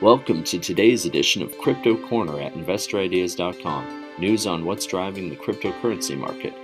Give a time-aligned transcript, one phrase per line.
[0.00, 4.04] Welcome to today's edition of Crypto Corner at InvestorIdeas.com.
[4.20, 6.54] News on what's driving the cryptocurrency market.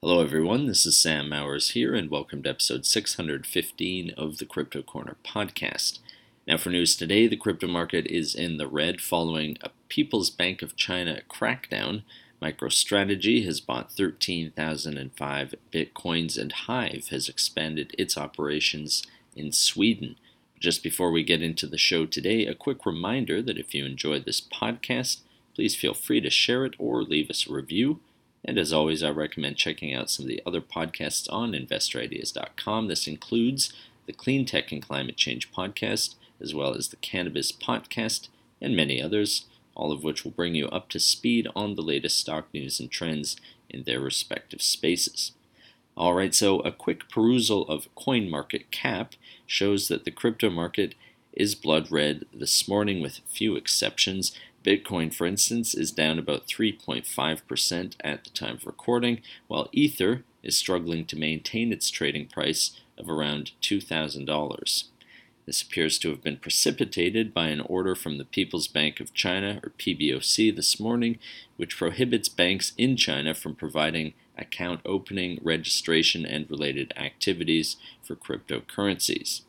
[0.00, 0.68] Hello, everyone.
[0.68, 5.98] This is Sam Mowers here, and welcome to episode 615 of the Crypto Corner podcast.
[6.46, 10.62] Now, for news today, the crypto market is in the red following a People's Bank
[10.62, 12.04] of China crackdown
[12.44, 19.02] MicroStrategy has bought 13,005 bitcoins, and Hive has expanded its operations
[19.34, 20.16] in Sweden.
[20.60, 24.26] Just before we get into the show today, a quick reminder that if you enjoyed
[24.26, 25.20] this podcast,
[25.54, 28.00] please feel free to share it or leave us a review.
[28.44, 32.88] And as always, I recommend checking out some of the other podcasts on investorideas.com.
[32.88, 33.72] This includes
[34.04, 38.28] the Clean Tech and Climate Change podcast, as well as the Cannabis podcast,
[38.60, 42.18] and many others all of which will bring you up to speed on the latest
[42.18, 43.36] stock news and trends
[43.68, 45.32] in their respective spaces.
[45.96, 49.12] Alright, so a quick perusal of CoinMarketCap
[49.46, 50.94] shows that the crypto market
[51.32, 54.36] is blood red this morning with few exceptions.
[54.64, 60.56] Bitcoin, for instance, is down about 3.5% at the time of recording, while Ether is
[60.56, 64.84] struggling to maintain its trading price of around $2,000.
[65.46, 69.60] This appears to have been precipitated by an order from the People's Bank of China,
[69.62, 71.18] or PBOC, this morning,
[71.56, 79.42] which prohibits banks in China from providing account opening, registration, and related activities for cryptocurrencies.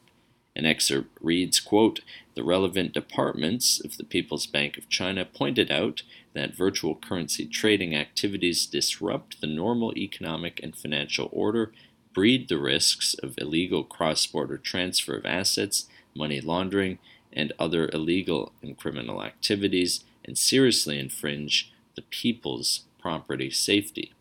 [0.56, 2.01] An excerpt reads, quote,
[2.35, 7.95] The relevant departments of the People's Bank of China pointed out that virtual currency trading
[7.95, 11.72] activities disrupt the normal economic and financial order
[12.16, 16.98] breed the risks of illegal cross border transfer of assets, money laundering,
[17.34, 24.14] and other illegal and criminal activities, and seriously infringe the people's property safety.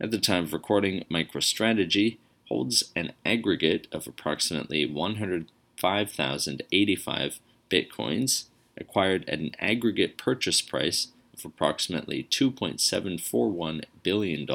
[0.00, 2.16] At the time of recording, MicroStrategy
[2.48, 8.44] holds an aggregate of approximately 105,085 Bitcoins,
[8.78, 11.08] acquired at an aggregate purchase price
[11.38, 14.46] of approximately $2.741 billion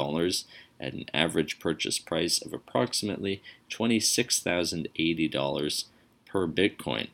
[0.79, 5.83] at an average purchase price of approximately $26,080
[6.25, 7.09] per Bitcoin.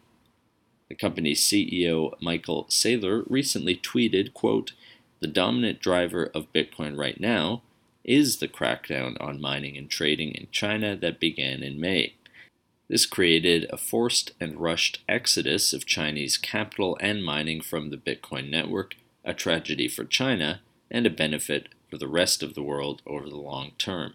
[0.88, 4.72] The company's CEO, Michael Saylor, recently tweeted, quote,
[5.20, 7.62] The dominant driver of Bitcoin right now
[8.04, 12.16] is the crackdown on mining and trading in China that began in May.
[12.88, 18.50] This created a forced and rushed exodus of Chinese capital and mining from the Bitcoin
[18.50, 23.30] network a tragedy for China, and a benefit for the rest of the world over
[23.30, 24.14] the long term.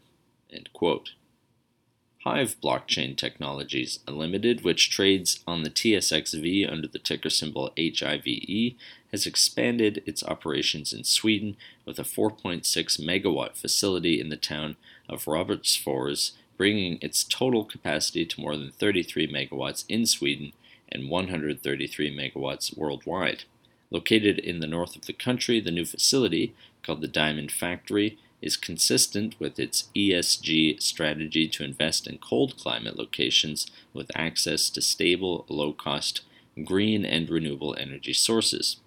[2.24, 8.76] Hive Blockchain Technologies Limited, which trades on the TSXV under the ticker symbol HIVE,
[9.12, 12.64] has expanded its operations in Sweden with a 4.6
[12.98, 19.28] megawatt facility in the town of Robertsfors, bringing its total capacity to more than 33
[19.28, 20.52] megawatts in Sweden
[20.90, 23.44] and 133 megawatts worldwide.
[23.94, 26.52] Located in the north of the country, the new facility,
[26.82, 32.98] called the Diamond Factory, is consistent with its ESG strategy to invest in cold climate
[32.98, 36.22] locations with access to stable, low cost,
[36.64, 38.78] green, and renewable energy sources.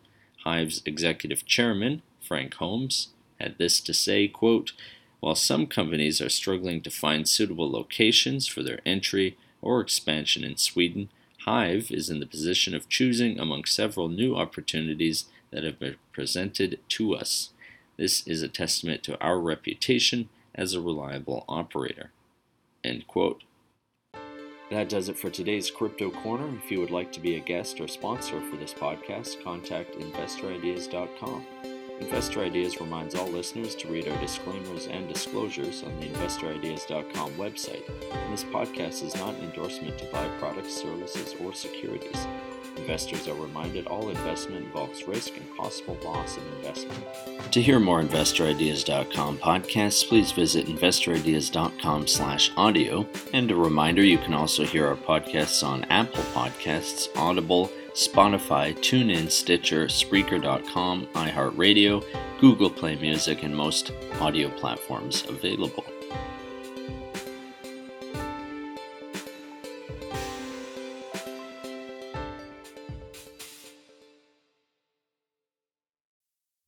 [0.43, 3.07] Hive's executive chairman, Frank Holmes,
[3.39, 4.73] had this to say quote,
[5.21, 10.57] While some companies are struggling to find suitable locations for their entry or expansion in
[10.57, 11.07] Sweden,
[11.47, 16.77] Hive is in the position of choosing among several new opportunities that have been presented
[16.89, 17.51] to us.
[17.95, 22.11] This is a testament to our reputation as a reliable operator.
[22.83, 23.43] End quote.
[24.69, 26.53] That does it for today's Crypto Corner.
[26.61, 31.45] If you would like to be a guest or sponsor for this podcast, contact investorideas.com.
[31.99, 37.83] Investor Ideas reminds all listeners to read our disclaimers and disclosures on the investorideas.com website.
[38.11, 42.27] And this podcast is not an endorsement to buy products, services, or securities.
[42.77, 47.03] Investors are reminded all investment involves risk and possible loss of investment.
[47.51, 53.07] To hear more InvestorIdeas.com podcasts, please visit InvestorIdeas.com slash audio.
[53.33, 59.31] And a reminder, you can also hear our podcasts on Apple Podcasts, Audible, Spotify, TuneIn,
[59.31, 62.05] Stitcher, Spreaker.com, iHeartRadio,
[62.39, 63.91] Google Play Music, and most
[64.21, 65.83] audio platforms available.